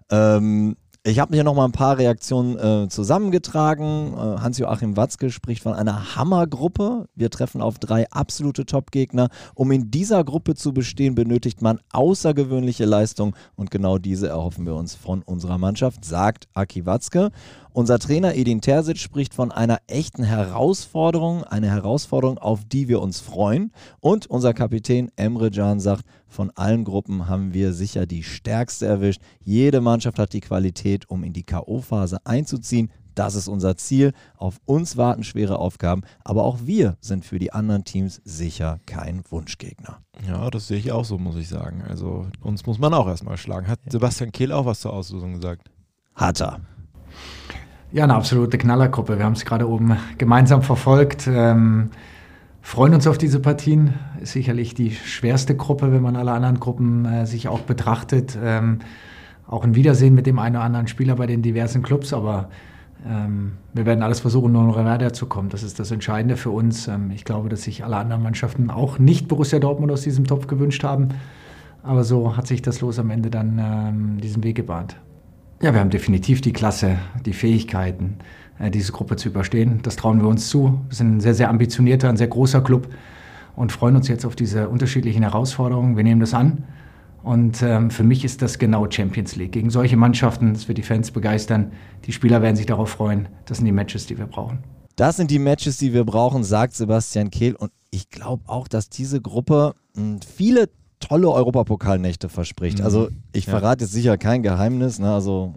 Ähm, 0.09 0.75
ich 1.03 1.17
habe 1.17 1.35
mir 1.35 1.43
noch 1.43 1.55
mal 1.55 1.65
ein 1.65 1.71
paar 1.71 1.97
Reaktionen 1.97 2.59
äh, 2.59 2.87
zusammengetragen. 2.87 4.13
Äh, 4.13 4.39
Hans-Joachim 4.39 4.97
Watzke 4.97 5.31
spricht 5.31 5.63
von 5.63 5.73
einer 5.73 6.15
Hammergruppe. 6.15 7.07
Wir 7.15 7.31
treffen 7.31 7.59
auf 7.59 7.79
drei 7.79 8.07
absolute 8.11 8.67
Top-Gegner. 8.67 9.29
Um 9.55 9.71
in 9.71 9.89
dieser 9.89 10.23
Gruppe 10.23 10.53
zu 10.53 10.73
bestehen, 10.73 11.15
benötigt 11.15 11.63
man 11.63 11.79
außergewöhnliche 11.91 12.85
Leistung 12.85 13.35
und 13.55 13.71
genau 13.71 13.97
diese 13.97 14.27
erhoffen 14.27 14.67
wir 14.67 14.75
uns 14.75 14.93
von 14.93 15.23
unserer 15.23 15.57
Mannschaft, 15.57 16.05
sagt 16.05 16.47
Aki 16.53 16.85
Watzke. 16.85 17.31
Unser 17.73 17.97
Trainer 17.97 18.35
Edin 18.35 18.61
Terzic 18.61 18.97
spricht 18.97 19.33
von 19.33 19.51
einer 19.51 19.79
echten 19.87 20.23
Herausforderung, 20.23 21.45
eine 21.45 21.69
Herausforderung, 21.69 22.37
auf 22.37 22.65
die 22.65 22.89
wir 22.89 23.01
uns 23.01 23.21
freuen. 23.21 23.71
Und 24.01 24.27
unser 24.27 24.53
Kapitän 24.53 25.09
Emre 25.15 25.49
Can 25.49 25.79
sagt, 25.79 26.03
von 26.31 26.49
allen 26.55 26.83
Gruppen 26.85 27.27
haben 27.27 27.53
wir 27.53 27.73
sicher 27.73 28.05
die 28.05 28.23
stärkste 28.23 28.85
erwischt. 28.85 29.21
Jede 29.41 29.81
Mannschaft 29.81 30.17
hat 30.17 30.33
die 30.33 30.39
Qualität, 30.41 31.09
um 31.09 31.23
in 31.23 31.33
die 31.33 31.43
KO-Phase 31.43 32.19
einzuziehen. 32.25 32.89
Das 33.15 33.35
ist 33.35 33.49
unser 33.49 33.75
Ziel. 33.75 34.13
Auf 34.37 34.59
uns 34.65 34.95
warten 34.95 35.23
schwere 35.23 35.59
Aufgaben, 35.59 36.03
aber 36.23 36.45
auch 36.45 36.59
wir 36.63 36.95
sind 37.01 37.25
für 37.25 37.39
die 37.39 37.51
anderen 37.51 37.83
Teams 37.83 38.21
sicher 38.23 38.79
kein 38.85 39.23
Wunschgegner. 39.29 39.99
Ja, 40.25 40.49
das 40.49 40.67
sehe 40.67 40.77
ich 40.77 40.91
auch 40.91 41.03
so, 41.03 41.17
muss 41.17 41.35
ich 41.35 41.49
sagen. 41.49 41.83
Also 41.87 42.27
uns 42.39 42.65
muss 42.65 42.79
man 42.79 42.93
auch 42.93 43.07
erstmal 43.07 43.37
schlagen. 43.37 43.67
Hat 43.67 43.79
Sebastian 43.89 44.31
Kehl 44.31 44.51
auch 44.51 44.65
was 44.65 44.79
zur 44.79 44.93
Auslösung 44.93 45.33
gesagt? 45.33 45.69
Hat 46.15 46.41
er. 46.41 46.61
Ja, 47.91 48.05
eine 48.05 48.15
absolute 48.15 48.57
Knallergruppe. 48.57 49.17
Wir 49.17 49.25
haben 49.25 49.33
es 49.33 49.43
gerade 49.43 49.67
oben 49.67 49.97
gemeinsam 50.17 50.61
verfolgt. 50.61 51.27
Ähm, 51.27 51.91
freuen 52.61 52.93
uns 52.93 53.07
auf 53.07 53.17
diese 53.17 53.39
Partien. 53.39 53.95
Ist 54.21 54.33
sicherlich 54.33 54.73
die 54.73 54.91
schwerste 54.91 55.55
Gruppe, 55.55 55.91
wenn 55.91 56.01
man 56.01 56.15
alle 56.15 56.31
anderen 56.31 56.59
Gruppen 56.59 57.05
äh, 57.05 57.25
sich 57.25 57.47
auch 57.47 57.61
betrachtet. 57.61 58.37
Ähm, 58.41 58.79
auch 59.47 59.63
ein 59.63 59.75
Wiedersehen 59.75 60.13
mit 60.13 60.27
dem 60.27 60.39
einen 60.39 60.55
oder 60.55 60.65
anderen 60.65 60.87
Spieler 60.87 61.15
bei 61.15 61.27
den 61.27 61.41
diversen 61.41 61.81
Clubs, 61.81 62.13
aber 62.13 62.49
ähm, 63.05 63.53
wir 63.73 63.85
werden 63.85 64.03
alles 64.03 64.19
versuchen, 64.19 64.51
nur 64.51 64.63
noch 64.63 64.77
weiter 64.77 65.11
zu 65.11 65.25
kommen. 65.25 65.49
Das 65.49 65.63
ist 65.63 65.79
das 65.79 65.91
Entscheidende 65.91 66.37
für 66.37 66.51
uns. 66.51 66.87
Ähm, 66.87 67.11
ich 67.11 67.25
glaube, 67.25 67.49
dass 67.49 67.63
sich 67.63 67.83
alle 67.83 67.97
anderen 67.97 68.23
Mannschaften 68.23 68.69
auch 68.69 68.99
nicht 68.99 69.27
Borussia 69.27 69.59
Dortmund 69.59 69.91
aus 69.91 70.03
diesem 70.03 70.25
Topf 70.25 70.47
gewünscht 70.47 70.83
haben. 70.83 71.09
Aber 71.83 72.03
so 72.03 72.37
hat 72.37 72.47
sich 72.47 72.61
das 72.61 72.81
Los 72.81 72.99
am 72.99 73.09
Ende 73.09 73.29
dann 73.29 73.59
ähm, 73.59 74.21
diesen 74.21 74.43
Weg 74.43 74.55
gebahnt. 74.55 74.95
Ja, 75.61 75.73
wir 75.75 75.79
haben 75.79 75.91
definitiv 75.91 76.41
die 76.41 76.53
Klasse, 76.53 76.97
die 77.23 77.33
Fähigkeiten, 77.33 78.17
äh, 78.57 78.71
diese 78.71 78.91
Gruppe 78.91 79.15
zu 79.15 79.29
überstehen. 79.29 79.79
Das 79.83 79.95
trauen 79.95 80.19
wir 80.19 80.27
uns 80.27 80.49
zu. 80.49 80.81
Wir 80.87 80.95
sind 80.95 81.17
ein 81.17 81.19
sehr, 81.19 81.35
sehr 81.35 81.49
ambitionierter, 81.49 82.09
ein 82.09 82.17
sehr 82.17 82.29
großer 82.29 82.61
Club 82.61 82.87
und 83.55 83.71
freuen 83.71 83.95
uns 83.95 84.07
jetzt 84.07 84.25
auf 84.25 84.35
diese 84.35 84.69
unterschiedlichen 84.69 85.21
Herausforderungen. 85.21 85.95
Wir 85.95 86.03
nehmen 86.03 86.19
das 86.19 86.33
an. 86.33 86.63
Und 87.21 87.61
ähm, 87.61 87.91
für 87.91 88.03
mich 88.03 88.25
ist 88.25 88.41
das 88.41 88.57
genau 88.57 88.89
Champions 88.89 89.35
League. 89.35 89.51
Gegen 89.51 89.69
solche 89.69 89.97
Mannschaften, 89.97 90.55
das 90.55 90.67
wird 90.67 90.79
die 90.79 90.83
Fans 90.83 91.11
begeistern. 91.11 91.73
Die 92.05 92.11
Spieler 92.11 92.41
werden 92.41 92.55
sich 92.55 92.65
darauf 92.65 92.89
freuen. 92.89 93.27
Das 93.45 93.57
sind 93.57 93.65
die 93.67 93.71
Matches, 93.71 94.07
die 94.07 94.17
wir 94.17 94.25
brauchen. 94.25 94.63
Das 94.95 95.17
sind 95.17 95.29
die 95.29 95.37
Matches, 95.37 95.77
die 95.77 95.93
wir 95.93 96.05
brauchen, 96.05 96.43
sagt 96.43 96.73
Sebastian 96.73 97.29
Kehl. 97.29 97.53
Und 97.55 97.71
ich 97.91 98.09
glaube 98.09 98.45
auch, 98.47 98.67
dass 98.67 98.89
diese 98.89 99.21
Gruppe 99.21 99.75
hm, 99.95 100.21
viele 100.21 100.69
tolle 101.01 101.29
Europapokalnächte 101.29 102.29
verspricht. 102.29 102.79
Mhm. 102.79 102.85
Also 102.85 103.09
ich 103.33 103.45
ja. 103.45 103.51
verrate 103.51 103.83
jetzt 103.83 103.93
sicher 103.93 104.17
kein 104.17 104.43
Geheimnis. 104.43 104.99
Ne? 104.99 105.13
Also 105.13 105.55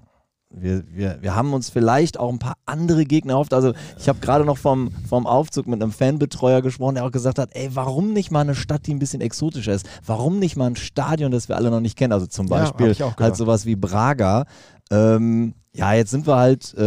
wir, 0.57 0.85
wir, 0.89 1.19
wir 1.21 1.35
haben 1.35 1.53
uns 1.53 1.71
vielleicht 1.71 2.19
auch 2.19 2.31
ein 2.31 2.39
paar 2.39 2.55
andere 2.67 3.05
Gegner 3.05 3.35
erhofft. 3.35 3.55
Also 3.55 3.73
ich 3.99 4.09
habe 4.09 4.21
gerade 4.21 4.45
noch 4.45 4.59
vom, 4.59 4.91
vom 5.09 5.27
Aufzug 5.27 5.67
mit 5.67 5.83
einem 5.83 5.93
Fanbetreuer 5.93 6.63
gesprochen, 6.63 6.97
der 6.97 7.05
auch 7.05 7.11
gesagt 7.11 7.39
hat, 7.39 7.51
ey, 7.53 7.71
warum 7.75 8.13
nicht 8.13 8.31
mal 8.31 8.41
eine 8.41 8.55
Stadt, 8.55 8.87
die 8.87 8.95
ein 8.95 8.99
bisschen 8.99 9.21
exotischer 9.21 9.73
ist? 9.73 9.87
Warum 10.05 10.39
nicht 10.39 10.57
mal 10.57 10.67
ein 10.67 10.77
Stadion, 10.77 11.33
das 11.33 11.49
wir 11.49 11.57
alle 11.57 11.71
noch 11.71 11.81
nicht 11.81 11.97
kennen? 11.97 12.13
Also 12.13 12.27
zum 12.27 12.47
Beispiel 12.47 12.93
ja, 12.93 13.15
halt 13.19 13.37
sowas 13.37 13.67
wie 13.67 13.77
Braga. 13.77 14.45
Ähm, 14.91 15.55
ja, 15.77 15.93
jetzt 15.93 16.13
sind 16.13 16.27
wir 16.29 16.37
halt 16.37 16.73
äh, 16.79 16.83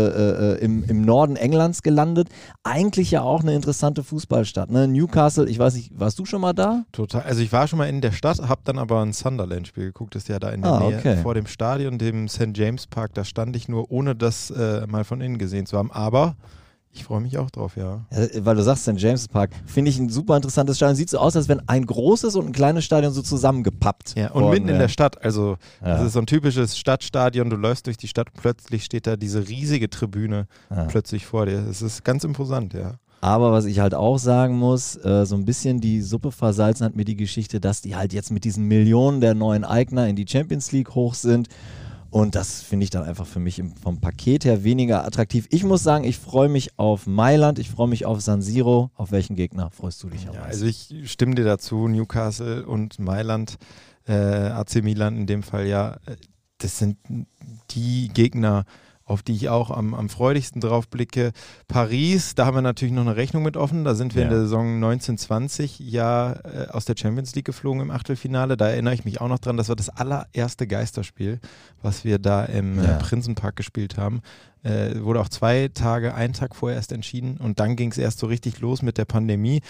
äh, 0.54 0.58
im, 0.60 0.84
im 0.86 1.02
Norden 1.02 1.36
Englands 1.36 1.84
gelandet. 1.84 2.30
Eigentlich 2.64 3.12
ja 3.12 3.22
auch 3.22 3.42
eine 3.42 3.54
interessante 3.54 4.02
Fußballstadt. 4.02 4.72
Ne? 4.72 4.88
Newcastle, 4.88 5.50
ich 5.50 5.60
weiß 5.60 5.76
nicht, 5.76 5.92
warst 6.00 6.18
du 6.20 6.26
schon 6.26 6.40
mal 6.40 6.54
da? 6.54 6.86
Total. 6.94 7.24
Also 7.24 7.42
ich 7.42 7.52
war 7.52 7.68
schon 7.68 7.80
mal 7.80 7.90
in 7.90 8.00
der 8.00 8.14
Stadt, 8.14 8.40
habe 8.48 8.62
dann 8.64 8.80
aber 8.80 9.02
ein 9.02 9.12
Sunderland-Spiel 9.12 9.88
geguckt, 9.88 10.16
das 10.16 10.24
ist 10.24 10.30
ja 10.30 10.40
da 10.40 10.50
in 10.52 10.62
der 10.62 10.72
Ah, 10.72 10.80
Nähe 10.80 11.00
okay. 11.00 11.18
vor 11.18 11.34
dem 11.34 11.48
Stadion, 11.48 11.98
dem 11.98 12.30
St. 12.30 12.52
James 12.56 12.88
Park. 12.88 13.14
Da 13.14 13.26
stand 13.26 13.58
ich 13.58 13.68
nur, 13.68 13.92
ohne 13.92 14.16
das 14.16 14.52
äh, 14.52 14.88
mal 14.88 15.04
von 15.04 15.20
innen 15.20 15.38
gesehen 15.38 15.66
zu 15.66 15.78
haben. 15.78 15.92
Aber 15.92 16.38
ich 16.92 17.04
freue 17.04 17.22
mich 17.22 17.38
auch 17.38 17.52
drauf, 17.52 17.78
ja. 17.78 18.06
Ja, 18.12 18.46
weil 18.46 18.56
du 18.56 18.64
sagst, 18.64 18.84
St. 18.84 18.94
James 18.98 19.28
Park, 19.28 19.52
finde 19.68 19.92
ich 19.92 20.00
ein 20.00 20.10
super 20.10 20.36
interessantes 20.36 20.78
Stadion. 20.78 20.96
Sieht 20.96 21.10
so 21.12 21.20
aus, 21.20 21.36
als 21.36 21.48
wenn 21.48 21.62
ein 21.70 21.86
großes 21.86 22.36
und 22.36 22.48
ein 22.48 22.52
kleines 22.54 22.86
Stadion 22.86 23.14
so 23.14 23.22
zusammengepappt. 23.22 24.16
Ja, 24.18 24.32
und 24.32 24.42
worden 24.44 24.50
mitten 24.54 24.64
in 24.64 24.70
wären. 24.70 24.80
der 24.80 24.88
Stadt. 24.88 25.24
Also, 25.24 25.58
Ja. 25.82 25.90
das 25.98 26.08
ist 26.08 26.14
so 26.14 26.20
ein 26.20 26.26
typisches 26.26 26.78
Stadtstadion. 26.78 27.50
Du 27.52 27.56
läufst 27.56 27.86
durch 27.86 27.98
die 27.98 28.08
Stadt 28.08 28.30
und 28.34 28.42
plötzlich 28.42 28.84
steht 28.84 29.06
da 29.06 29.16
diese 29.16 29.48
riesige 29.48 29.90
Tribüne 29.90 30.48
Ja. 30.72 30.86
plötzlich 30.86 31.26
vor 31.28 31.46
dir. 31.46 31.62
Das 31.62 31.82
ist 31.84 32.04
ganz 32.04 32.24
imposant, 32.24 32.74
ja. 32.74 32.96
Aber 33.22 33.52
was 33.52 33.66
ich 33.66 33.80
halt 33.80 33.94
auch 33.96 34.18
sagen 34.20 34.58
muss, 34.58 34.96
äh, 34.96 35.26
so 35.26 35.36
ein 35.36 35.46
bisschen 35.46 35.80
die 35.82 36.02
Suppe 36.02 36.32
versalzen 36.32 36.86
hat 36.86 36.96
mir 36.96 37.04
die 37.06 37.16
Geschichte, 37.16 37.60
dass 37.60 37.82
die 37.82 37.96
halt 37.96 38.14
jetzt 38.14 38.32
mit 38.32 38.44
diesen 38.44 38.66
Millionen 38.66 39.22
der 39.22 39.34
neuen 39.34 39.64
Eigner 39.66 40.08
in 40.08 40.16
die 40.16 40.26
Champions 40.28 40.72
League 40.72 40.94
hoch 40.96 41.14
sind. 41.16 41.48
Und 42.10 42.36
das 42.36 42.62
finde 42.62 42.86
ich 42.86 42.90
dann 42.90 43.04
einfach 43.04 43.28
für 43.28 43.40
mich 43.40 43.62
vom 43.82 44.00
Paket 44.00 44.46
her 44.46 44.64
weniger 44.64 45.06
attraktiv. 45.06 45.48
Ich 45.52 45.64
muss 45.64 45.84
sagen, 45.84 46.04
ich 46.06 46.18
freue 46.18 46.50
mich 46.50 46.78
auf 46.80 47.06
Mailand, 47.06 47.60
ich 47.60 47.70
freue 47.70 47.88
mich 47.88 48.06
auf 48.06 48.22
San 48.22 48.42
Siro. 48.42 48.92
Auf 48.96 49.12
welchen 49.12 49.36
Gegner 49.36 49.70
freust 49.72 50.02
du 50.04 50.10
dich 50.10 50.28
am 50.28 50.34
Ja, 50.34 50.42
meisten? 50.42 50.66
also 50.66 50.66
ich 50.66 51.12
stimme 51.12 51.36
dir 51.36 51.44
dazu, 51.44 51.88
Newcastle 51.88 52.66
und 52.66 52.98
Mailand, 53.00 53.58
äh, 54.08 54.14
AC 54.14 54.82
Milan 54.84 55.18
in 55.18 55.28
dem 55.28 55.44
Fall 55.44 55.68
ja, 55.68 55.96
äh, 56.06 56.16
das 56.60 56.78
sind 56.80 56.98
die 57.72 58.08
Gegner, 58.14 58.64
auf 59.08 59.24
die 59.24 59.34
ich 59.34 59.48
auch 59.50 59.72
am, 59.72 59.94
am 59.94 60.10
freudigsten 60.10 60.60
drauf 60.62 60.90
blicke. 60.90 61.32
Paris, 61.68 62.36
da 62.36 62.46
haben 62.46 62.56
wir 62.58 62.62
natürlich 62.62 62.94
noch 62.94 63.02
eine 63.04 63.16
Rechnung 63.16 63.42
mit 63.44 63.56
offen. 63.58 63.84
Da 63.86 63.96
sind 63.96 64.14
wir 64.16 64.24
in 64.24 64.28
Ja. 64.30 64.34
der 64.36 64.44
Saison 64.44 64.76
1920 64.76 65.80
ja 65.80 66.34
äh, 66.34 66.68
aus 66.72 66.86
der 66.86 66.96
Champions 66.98 67.34
League 67.34 67.46
geflogen 67.46 67.82
im 67.82 67.90
Achtelfinale. 67.92 68.58
Da 68.58 68.68
erinnere 68.68 68.94
ich 68.94 69.06
mich 69.06 69.22
auch 69.22 69.30
noch 69.30 69.40
dran, 69.40 69.56
das 69.58 69.70
war 69.70 69.76
das 69.78 69.90
allererste 69.90 70.68
Geisterspiel, 70.68 71.40
was 71.82 72.04
wir 72.04 72.20
da 72.20 72.44
im 72.46 72.78
Ja. 72.84 72.98
äh, 72.98 73.00
Prinzenpark 73.00 73.56
gespielt 73.56 73.98
haben. 73.98 74.22
Äh, 74.64 75.02
wurde 75.02 75.22
auch 75.22 75.30
zwei 75.30 75.70
Tage, 75.74 76.14
einen 76.14 76.34
Tag 76.34 76.56
vorher 76.56 76.76
erst 76.78 76.92
entschieden 76.92 77.38
und 77.38 77.60
dann 77.62 77.76
ging 77.78 77.92
es 77.92 77.98
erst 77.98 78.20
so 78.20 78.28
richtig 78.28 78.60
los 78.60 78.82
mit 78.82 78.98
der 78.98 79.06
Pandemie. 79.06 79.62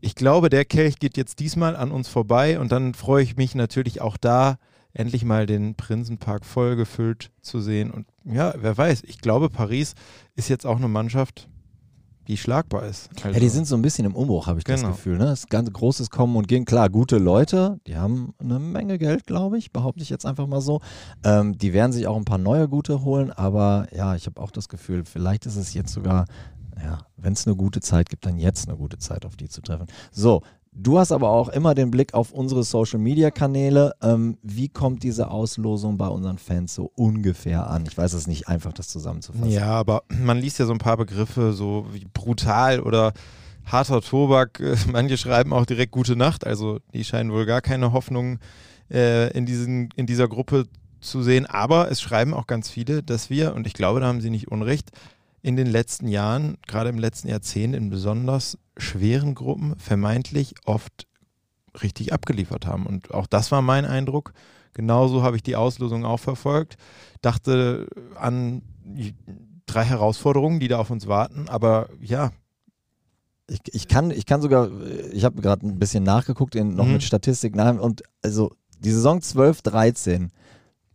Ich 0.00 0.14
glaube, 0.16 0.50
der 0.50 0.64
Kelch 0.64 0.98
geht 0.98 1.16
jetzt 1.16 1.38
diesmal 1.38 1.76
an 1.76 1.90
uns 1.92 2.08
vorbei 2.08 2.58
und 2.58 2.72
dann 2.72 2.94
freue 2.94 3.22
ich 3.22 3.36
mich 3.36 3.54
natürlich 3.54 4.00
auch 4.00 4.16
da, 4.16 4.56
endlich 4.92 5.24
mal 5.24 5.46
den 5.46 5.74
Prinzenpark 5.74 6.44
voll 6.44 6.74
gefüllt 6.76 7.30
zu 7.42 7.60
sehen. 7.60 7.90
Und 7.90 8.06
ja, 8.26 8.54
wer 8.58 8.76
weiß, 8.76 9.02
ich 9.06 9.18
glaube, 9.20 9.48
Paris 9.50 9.94
ist 10.34 10.48
jetzt 10.48 10.66
auch 10.66 10.76
eine 10.76 10.88
Mannschaft, 10.88 11.48
die 12.26 12.36
schlagbar 12.36 12.84
ist. 12.86 13.08
Also, 13.22 13.28
Ja, 13.34 13.38
die 13.40 13.48
sind 13.48 13.66
so 13.68 13.76
ein 13.76 13.82
bisschen 13.82 14.04
im 14.04 14.16
Umbruch, 14.16 14.48
habe 14.48 14.58
ich 14.58 14.64
das 14.64 14.80
Genau. 14.80 14.92
Gefühl. 14.92 15.16
Ne? 15.16 15.26
Das 15.26 15.40
ist 15.40 15.50
ganz 15.50 15.72
großes 15.72 16.10
Kommen 16.10 16.34
und 16.34 16.48
Gehen. 16.48 16.64
Klar, 16.64 16.90
gute 16.90 17.18
Leute, 17.18 17.78
die 17.86 17.96
haben 17.96 18.34
eine 18.40 18.58
Menge 18.58 18.98
Geld, 18.98 19.26
glaube 19.26 19.58
ich, 19.58 19.70
behaupte 19.72 20.02
ich 20.02 20.10
jetzt 20.10 20.26
einfach 20.26 20.48
mal 20.48 20.60
so. 20.60 20.80
Ähm, 21.24 21.56
die 21.56 21.72
werden 21.72 21.92
sich 21.92 22.08
auch 22.08 22.16
ein 22.16 22.24
paar 22.24 22.38
neue 22.38 22.68
gute 22.68 23.04
holen, 23.04 23.30
aber 23.30 23.86
ja, 23.94 24.16
ich 24.16 24.26
habe 24.26 24.40
auch 24.40 24.50
das 24.50 24.68
Gefühl, 24.68 25.04
vielleicht 25.04 25.46
ist 25.46 25.54
es 25.56 25.72
jetzt 25.72 25.92
sogar, 25.92 26.24
ja, 26.82 26.98
wenn 27.16 27.32
es 27.34 27.46
eine 27.46 27.54
gute 27.54 27.80
Zeit 27.80 28.08
gibt, 28.08 28.26
dann 28.26 28.38
jetzt 28.38 28.68
eine 28.68 28.76
gute 28.76 28.98
Zeit, 28.98 29.24
auf 29.24 29.36
die 29.36 29.48
zu 29.48 29.60
treffen. 29.62 29.86
So. 30.10 30.42
Du 30.78 30.98
hast 30.98 31.10
aber 31.10 31.30
auch 31.30 31.48
immer 31.48 31.74
den 31.74 31.90
Blick 31.90 32.12
auf 32.12 32.32
unsere 32.32 32.62
Social 32.62 32.98
Media 32.98 33.30
Kanäle. 33.30 33.94
Ähm, 34.02 34.36
wie 34.42 34.68
kommt 34.68 35.02
diese 35.02 35.30
Auslosung 35.30 35.96
bei 35.96 36.06
unseren 36.06 36.36
Fans 36.36 36.74
so 36.74 36.92
ungefähr 36.94 37.70
an? 37.70 37.86
Ich 37.88 37.96
weiß 37.96 38.12
es 38.12 38.26
nicht 38.26 38.46
einfach, 38.46 38.74
das 38.74 38.88
zusammenzufassen. 38.88 39.50
Ja, 39.50 39.68
aber 39.68 40.02
man 40.08 40.36
liest 40.36 40.58
ja 40.58 40.66
so 40.66 40.72
ein 40.72 40.78
paar 40.78 40.98
Begriffe, 40.98 41.54
so 41.54 41.86
wie 41.92 42.06
brutal 42.12 42.80
oder 42.80 43.14
harter 43.64 44.02
Tobak. 44.02 44.62
Manche 44.92 45.16
schreiben 45.16 45.54
auch 45.54 45.64
direkt 45.64 45.92
gute 45.92 46.14
Nacht. 46.14 46.46
Also 46.46 46.80
die 46.92 47.04
scheinen 47.04 47.32
wohl 47.32 47.46
gar 47.46 47.62
keine 47.62 47.92
Hoffnung 47.92 48.38
äh, 48.90 49.30
in, 49.32 49.46
diesen, 49.46 49.88
in 49.96 50.04
dieser 50.04 50.28
Gruppe 50.28 50.66
zu 51.00 51.22
sehen. 51.22 51.46
Aber 51.46 51.90
es 51.90 52.02
schreiben 52.02 52.34
auch 52.34 52.46
ganz 52.46 52.68
viele, 52.68 53.02
dass 53.02 53.30
wir, 53.30 53.54
und 53.54 53.66
ich 53.66 53.72
glaube, 53.72 54.00
da 54.00 54.06
haben 54.08 54.20
sie 54.20 54.30
nicht 54.30 54.48
unrecht, 54.48 54.90
in 55.46 55.54
den 55.56 55.68
letzten 55.68 56.08
Jahren, 56.08 56.58
gerade 56.66 56.88
im 56.90 56.98
letzten 56.98 57.28
Jahrzehnt, 57.28 57.76
in 57.76 57.88
besonders 57.88 58.58
schweren 58.76 59.36
Gruppen 59.36 59.76
vermeintlich 59.78 60.54
oft 60.64 61.06
richtig 61.82 62.12
abgeliefert 62.12 62.66
haben. 62.66 62.84
Und 62.84 63.14
auch 63.14 63.28
das 63.28 63.52
war 63.52 63.62
mein 63.62 63.84
Eindruck. 63.84 64.32
Genauso 64.74 65.22
habe 65.22 65.36
ich 65.36 65.44
die 65.44 65.54
Auslosung 65.54 66.04
auch 66.04 66.18
verfolgt. 66.18 66.76
Dachte 67.22 67.86
an 68.16 68.62
drei 69.66 69.84
Herausforderungen, 69.84 70.58
die 70.58 70.66
da 70.68 70.78
auf 70.78 70.90
uns 70.90 71.06
warten. 71.06 71.48
Aber 71.48 71.88
ja, 72.00 72.32
Ich, 73.48 73.60
ich, 73.72 73.86
kann, 73.86 74.10
ich 74.10 74.26
kann 74.26 74.42
sogar, 74.42 74.68
ich 75.12 75.24
habe 75.24 75.40
gerade 75.40 75.64
ein 75.64 75.78
bisschen 75.78 76.02
nachgeguckt, 76.02 76.56
in, 76.56 76.74
noch 76.74 76.86
Mhm. 76.86 76.94
mit 76.94 77.04
Statistik 77.04 77.54
nach, 77.54 77.78
und 77.78 78.02
also 78.20 78.50
die 78.80 78.90
Saison 78.90 79.20
12, 79.20 79.62
13, 79.62 80.32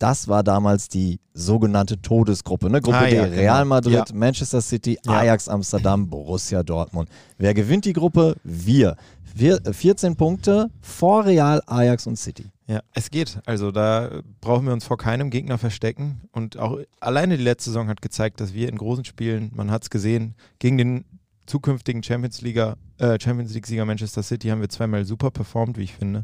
das 0.01 0.27
war 0.27 0.43
damals 0.43 0.88
die 0.89 1.20
sogenannte 1.34 2.01
Todesgruppe, 2.01 2.70
ne? 2.70 2.81
Gruppe 2.81 2.98
Ah, 2.98 3.05
D, 3.08 3.15
ja, 3.15 3.25
genau. 3.25 3.38
Real 3.38 3.65
Madrid, 3.65 3.93
Ja. 3.93 4.05
Manchester 4.13 4.62
City, 4.62 4.98
Ja. 5.05 5.20
Ajax 5.20 5.48
Amsterdam, 5.48 6.10
Borussia 6.10 6.63
Dortmund. 6.63 7.10
Wer 7.38 7.53
gewinnt 7.53 7.86
die 7.86 7.93
Gruppe? 7.93 8.36
Wir. 8.43 8.96
Wir 9.34 9.62
14 9.63 10.15
Punkte 10.17 10.70
vor 10.81 11.25
Real, 11.25 11.62
Ajax 11.65 12.05
und 12.08 12.17
City. 12.17 12.51
Ja, 12.67 12.81
es 12.93 13.10
geht. 13.12 13.39
Also 13.46 13.72
da 13.72 14.10
brauchen 14.41 14.65
wir 14.65 14.74
uns 14.74 14.86
vor 14.86 14.98
keinem 14.98 15.29
Gegner 15.29 15.58
verstecken. 15.58 16.22
Und 16.31 16.58
auch 16.58 16.79
alleine 17.00 17.38
die 17.38 17.43
letzte 17.43 17.70
Saison 17.70 17.88
hat 17.88 18.01
gezeigt, 18.01 18.39
dass 18.41 18.53
wir 18.53 18.67
in 18.67 18.77
großen 18.77 19.05
Spielen, 19.05 19.51
man 19.53 19.72
hat 19.72 19.84
es 19.84 19.89
gesehen, 19.89 20.36
gegen 20.60 20.77
den 20.77 21.05
zukünftigen 21.51 22.01
Champions, 22.01 22.41
League, 22.41 22.58
äh, 22.58 23.20
Champions 23.20 23.53
League-Sieger 23.53 23.86
Manchester 23.86 24.24
City 24.24 24.48
haben 24.48 24.62
wir 24.62 24.70
zweimal 24.70 25.03
super 25.03 25.31
performt, 25.31 25.77
wie 25.77 25.84
ich 25.84 25.93
finde. 25.93 26.24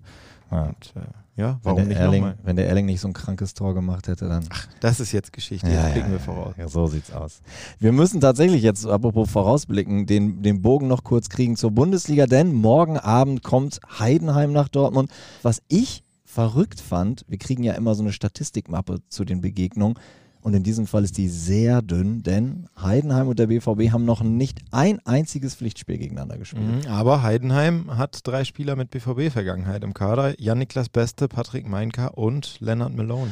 Und 0.49 0.93
äh, 0.95 1.01
ja, 1.35 1.59
warum 1.63 1.81
wenn, 1.81 1.89
nicht 1.89 1.97
Erling, 1.97 2.21
nochmal? 2.21 2.37
wenn 2.43 2.55
der 2.55 2.69
Erling 2.69 2.85
nicht 2.85 3.01
so 3.01 3.09
ein 3.09 3.13
krankes 3.13 3.53
Tor 3.53 3.73
gemacht 3.73 4.07
hätte, 4.07 4.29
dann. 4.29 4.47
Das 4.79 5.01
ist 5.01 5.11
jetzt 5.11 5.33
Geschichte, 5.33 5.67
jetzt 5.67 5.93
blicken 5.93 6.11
wir 6.11 6.19
voraus. 6.19 6.53
Ja, 6.57 6.69
so 6.69 6.87
sieht's 6.87 7.11
aus. 7.11 7.41
Wir 7.77 7.91
müssen 7.91 8.21
tatsächlich 8.21 8.63
jetzt, 8.63 8.85
apropos 8.85 9.29
vorausblicken, 9.29 10.05
den, 10.05 10.41
den 10.41 10.61
Bogen 10.61 10.87
noch 10.87 11.03
kurz 11.03 11.27
kriegen 11.27 11.57
zur 11.57 11.71
Bundesliga, 11.71 12.25
denn 12.25 12.53
morgen 12.53 12.97
Abend 12.97 13.43
kommt 13.43 13.81
Heidenheim 13.99 14.53
nach 14.53 14.69
Dortmund. 14.69 15.11
Was 15.41 15.61
ich 15.67 16.03
verrückt 16.23 16.79
fand, 16.79 17.25
wir 17.27 17.37
kriegen 17.37 17.63
ja 17.63 17.73
immer 17.73 17.95
so 17.95 18.03
eine 18.03 18.13
Statistikmappe 18.13 18.99
zu 19.09 19.25
den 19.25 19.41
Begegnungen 19.41 19.95
und 20.41 20.53
in 20.53 20.63
diesem 20.63 20.87
Fall 20.87 21.03
ist 21.03 21.17
die 21.17 21.27
sehr 21.27 21.81
dünn, 21.81 22.23
denn 22.23 22.67
Heidenheim 22.81 23.27
und 23.27 23.39
der 23.39 23.47
BVB 23.47 23.91
haben 23.91 24.05
noch 24.05 24.21
nicht 24.21 24.61
ein 24.71 24.99
einziges 25.05 25.55
Pflichtspiel 25.55 25.97
gegeneinander 25.97 26.37
gespielt. 26.37 26.85
Mhm, 26.85 26.91
aber 26.91 27.23
Heidenheim 27.23 27.97
hat 27.97 28.19
drei 28.25 28.43
Spieler 28.43 28.75
mit 28.75 28.91
BVB-Vergangenheit 28.91 29.83
im 29.83 29.93
Kader. 29.93 30.39
Jan-Niklas 30.39 30.89
Beste, 30.89 31.27
Patrick 31.27 31.67
Meinka 31.67 32.07
und 32.07 32.59
Lennart 32.59 32.93
Meloni. 32.95 33.31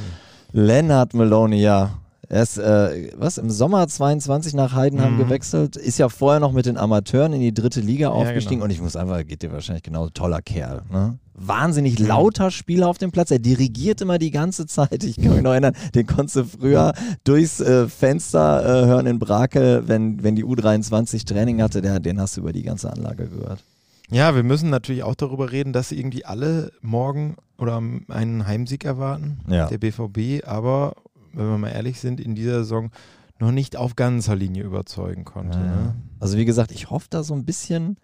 Lennart 0.51 1.13
Maloney, 1.13 1.62
ja. 1.62 2.00
Er 2.29 2.44
ist, 2.44 2.58
äh, 2.58 3.12
was, 3.17 3.38
im 3.38 3.50
Sommer 3.50 3.88
22 3.88 4.53
nach 4.53 4.74
Heidenheim 4.74 5.13
Mhm. 5.15 5.20
gewechselt, 5.20 5.75
ist 5.75 5.98
ja 6.00 6.10
vorher 6.10 6.39
noch 6.39 6.51
mit 6.51 6.65
den 6.65 6.77
Amateuren 6.77 7.34
in 7.34 7.41
die 7.41 7.53
dritte 7.53 7.82
Liga 7.82 8.10
aufgestiegen 8.10 8.55
genau. 8.55 8.65
und 8.65 8.72
ich 8.72 8.82
muss 8.82 8.96
einfach, 8.96 9.25
geht 9.25 9.41
dir 9.44 9.51
wahrscheinlich 9.51 9.84
genauso, 9.84 10.10
toller 10.10 10.41
Kerl. 10.41 10.82
Ne? 10.91 11.17
Wahnsinnig 11.36 12.00
Mhm. 12.00 12.08
lauter 12.08 12.50
Spieler 12.51 12.88
auf 12.88 12.98
dem 12.98 13.12
Platz, 13.12 13.29
er 13.32 13.39
dirigiert 13.39 14.01
immer 14.01 14.17
die 14.17 14.32
ganze 14.32 14.65
Zeit. 14.65 15.03
Ich 15.03 15.17
kann 15.17 15.34
mich 15.34 15.41
noch 15.44 15.51
erinnern, 15.51 15.75
den 15.94 16.08
konntest 16.08 16.36
du 16.38 16.44
früher 16.46 16.94
durchs 17.25 17.60
äh, 17.60 17.88
Fenster 17.88 18.63
äh, 18.84 18.86
hören 18.88 19.05
in 19.05 19.20
Brakel, 19.20 19.84
wenn, 19.88 20.24
wenn 20.24 20.36
die 20.36 20.46
U23 20.46 21.25
Training 21.25 21.62
hatte, 21.62 21.82
der, 21.82 22.00
den 22.00 22.20
hast 22.20 22.38
du 22.38 22.41
über 22.41 22.53
die 22.53 22.63
ganze 22.63 22.91
Anlage 22.91 23.27
gehört. 23.27 23.63
Ja, 24.10 24.36
wir 24.36 24.44
müssen 24.44 24.70
natürlich 24.70 25.03
auch 25.03 25.15
darüber 25.15 25.51
reden, 25.51 25.74
dass 25.74 25.91
irgendwie 25.91 26.25
alle 26.25 26.72
morgen 26.82 27.36
oder 27.58 27.82
einen 28.10 28.46
Heimsieg 28.48 28.86
erwarten, 28.86 29.39
Ja. 29.50 29.67
der 29.67 29.77
BVB, 29.79 30.46
aber 30.46 30.94
wenn 31.35 31.47
wir 31.47 31.57
mal 31.57 31.69
ehrlich 31.69 31.99
sind, 31.99 32.19
in 32.19 32.35
dieser 32.35 32.59
Saison 32.59 32.91
noch 33.39 33.51
nicht 33.51 33.75
auf 33.75 33.95
ganzer 33.95 34.35
Linie 34.35 34.63
überzeugen 34.63 35.25
konnte. 35.25 35.57
Ja. 35.57 35.65
Ne? 35.65 35.95
Also 36.19 36.37
wie 36.37 36.45
gesagt, 36.45 36.71
ich 36.71 36.89
hoffe 36.89 37.07
da 37.09 37.23
so 37.23 37.33
ein 37.33 37.45
bisschen 37.45 37.97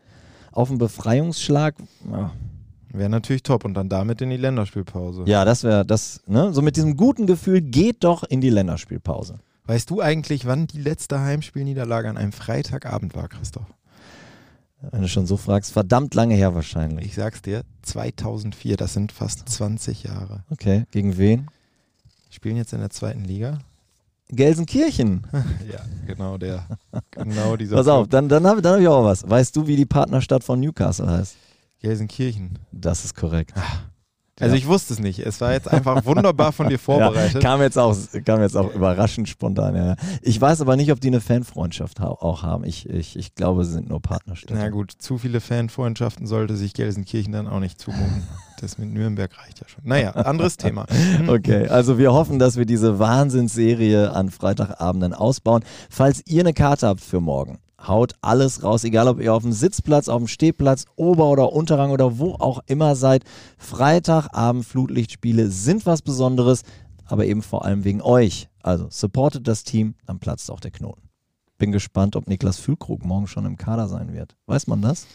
auf 0.51 0.69
einen 0.69 0.77
Befreiungsschlag. 0.77 1.75
Ja, 2.11 2.31
Wäre 2.93 3.09
natürlich 3.09 3.43
top 3.43 3.63
und 3.63 3.73
dann 3.73 3.87
damit 3.87 4.21
in 4.21 4.29
die 4.29 4.37
Länderspielpause. 4.37 5.23
Ja, 5.25 5.45
das 5.45 5.63
wäre 5.63 5.85
das, 5.85 6.21
ne? 6.27 6.53
So 6.53 6.61
mit 6.61 6.75
diesem 6.75 6.97
guten 6.97 7.25
Gefühl, 7.25 7.61
geht 7.61 8.03
doch 8.03 8.23
in 8.23 8.41
die 8.41 8.49
Länderspielpause. 8.49 9.39
Weißt 9.65 9.89
du 9.89 10.01
eigentlich, 10.01 10.45
wann 10.45 10.67
die 10.67 10.81
letzte 10.81 11.21
Heimspielniederlage 11.21 12.09
an 12.09 12.17
einem 12.17 12.33
Freitagabend 12.33 13.15
war, 13.15 13.29
Christoph? 13.29 13.67
Wenn 14.91 15.03
du 15.03 15.07
schon 15.07 15.27
so 15.27 15.37
fragst, 15.37 15.71
verdammt 15.71 16.15
lange 16.15 16.35
her 16.35 16.55
wahrscheinlich. 16.55 17.05
Ich 17.05 17.15
sag's 17.15 17.41
dir, 17.41 17.63
2004, 17.83 18.75
das 18.77 18.93
sind 18.93 19.11
fast 19.11 19.47
20 19.47 20.03
Jahre. 20.03 20.43
Okay, 20.49 20.85
gegen 20.91 21.17
wen? 21.17 21.47
Spielen 22.31 22.55
jetzt 22.55 22.71
in 22.71 22.79
der 22.79 22.89
zweiten 22.89 23.25
Liga? 23.25 23.59
Gelsenkirchen. 24.29 25.27
ja, 25.71 25.81
genau 26.07 26.37
der. 26.37 26.65
Genau 27.11 27.57
dieser. 27.57 27.75
Pass 27.75 27.89
auf, 27.89 28.07
dann, 28.07 28.29
dann 28.29 28.47
habe 28.47 28.61
dann 28.61 28.75
hab 28.75 28.81
ich 28.81 28.87
auch 28.87 29.03
was. 29.03 29.29
Weißt 29.29 29.53
du, 29.55 29.67
wie 29.67 29.75
die 29.75 29.85
Partnerstadt 29.85 30.41
von 30.41 30.61
Newcastle 30.61 31.09
heißt? 31.09 31.35
Gelsenkirchen. 31.81 32.57
Das 32.71 33.03
ist 33.03 33.15
korrekt. 33.15 33.53
Also 34.41 34.55
Ja. 34.55 34.59
ich 34.59 34.67
wusste 34.67 34.93
es 34.93 34.99
nicht. 34.99 35.19
Es 35.19 35.39
war 35.39 35.53
jetzt 35.53 35.67
einfach 35.71 36.05
wunderbar 36.05 36.51
von 36.51 36.67
dir 36.69 36.79
vorbereitet. 36.79 37.35
Ja, 37.35 37.39
kam 37.39 37.61
jetzt 37.61 37.77
auch, 37.77 37.95
kam 38.25 38.41
jetzt 38.41 38.57
auch 38.57 38.73
überraschend 38.73 39.29
spontan. 39.29 39.75
Ja. 39.75 39.95
Ich 40.21 40.39
weiß 40.41 40.61
aber 40.61 40.75
nicht, 40.75 40.91
ob 40.91 40.99
die 40.99 41.07
eine 41.07 41.21
Fanfreundschaft 41.21 41.99
ha 41.99 42.07
auch 42.07 42.43
haben. 42.43 42.63
Ich, 42.65 42.89
ich, 42.89 43.17
ich 43.17 43.35
glaube, 43.35 43.63
sie 43.65 43.73
sind 43.73 43.89
nur 43.89 44.01
Partnerstädte. 44.01 44.55
Na 44.55 44.69
gut, 44.69 44.91
zu 44.97 45.17
viele 45.17 45.39
Fanfreundschaften 45.41 46.27
sollte 46.27 46.55
sich 46.55 46.73
Gelsenkirchen 46.73 47.31
dann 47.33 47.47
auch 47.47 47.59
nicht 47.59 47.79
zumuten. 47.79 48.23
Das 48.61 48.77
mit 48.77 48.93
Nürnberg 48.93 49.35
reicht 49.39 49.59
ja 49.59 49.67
schon. 49.67 49.81
Naja, 49.87 50.11
anderes 50.11 50.55
Thema. 50.55 50.85
Okay, 51.27 51.67
also 51.67 51.97
wir 51.97 52.13
hoffen, 52.13 52.37
dass 52.37 52.57
wir 52.57 52.65
diese 52.65 52.99
Wahnsinnsserie 52.99 54.11
an 54.13 54.29
Freitagabenden 54.29 55.13
ausbauen. 55.15 55.63
Falls 55.89 56.21
ihr 56.27 56.41
eine 56.41 56.53
Karte 56.53 56.85
habt 56.87 57.01
für 57.01 57.19
morgen, 57.21 57.57
haut 57.87 58.13
alles 58.21 58.63
raus, 58.63 58.83
egal 58.83 59.07
ob 59.07 59.19
ihr 59.19 59.33
auf 59.33 59.43
dem 59.43 59.51
Sitzplatz, 59.51 60.07
auf 60.09 60.19
dem 60.19 60.27
Stehplatz, 60.27 60.85
Ober- 60.95 61.29
oder 61.29 61.51
Unterrang 61.53 61.91
oder 61.91 62.19
wo 62.19 62.33
auch 62.35 62.59
immer 62.67 62.95
seid. 62.95 63.23
Freitagabend 63.57 64.65
Flutlichtspiele 64.65 65.49
sind 65.49 65.85
was 65.85 66.01
Besonderes, 66.01 66.63
aber 67.05 67.25
eben 67.25 67.41
vor 67.41 67.65
allem 67.65 67.83
wegen 67.83 68.01
euch. 68.01 68.47
Also 68.61 68.87
supportet 68.89 69.47
das 69.47 69.63
Team, 69.63 69.95
dann 70.05 70.19
platzt 70.19 70.51
auch 70.51 70.59
der 70.59 70.71
Knoten. 70.71 71.01
Bin 71.57 71.71
gespannt, 71.71 72.15
ob 72.15 72.27
Niklas 72.27 72.57
Füllkrug 72.57 73.05
morgen 73.05 73.27
schon 73.27 73.45
im 73.45 73.57
Kader 73.57 73.87
sein 73.87 74.13
wird. 74.13 74.35
Weiß 74.45 74.67
man 74.67 74.81
das? 74.81 75.07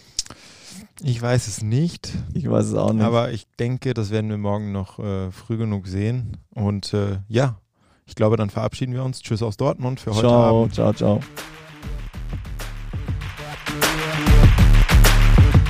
Ich 1.03 1.21
weiß 1.23 1.47
es 1.49 1.63
nicht, 1.63 2.13
Ich 2.35 2.49
weiß 2.51 2.67
es 2.67 2.75
auch 2.75 2.93
nicht. 2.93 3.03
aber 3.05 3.31
ich 3.33 3.47
denke, 3.59 3.95
das 3.95 4.11
werden 4.11 4.31
wir 4.31 4.39
morgen 4.39 4.73
noch 4.73 4.99
äh, 4.99 5.31
früh 5.31 5.57
genug 5.57 5.87
sehen. 5.87 6.37
Und 6.55 6.93
äh, 6.95 7.19
ja, 7.29 7.59
ich 8.05 8.15
glaube, 8.15 8.37
dann 8.37 8.51
verabschieden 8.51 8.93
wir 8.93 9.05
uns. 9.05 9.21
Tschüss 9.21 9.43
aus 9.43 9.57
Dortmund 9.57 10.01
für 10.01 10.11
heute 10.11 10.21
ciao, 10.21 10.61
Abend. 10.63 10.75
ciao, 10.75 10.93
ciao. 10.93 11.21